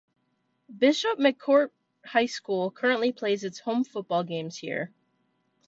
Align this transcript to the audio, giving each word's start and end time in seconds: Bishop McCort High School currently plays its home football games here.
Bishop 0.75 1.19
McCort 1.19 1.69
High 2.03 2.25
School 2.25 2.71
currently 2.71 3.11
plays 3.11 3.43
its 3.43 3.59
home 3.59 3.83
football 3.83 4.23
games 4.23 4.57
here. 4.57 4.91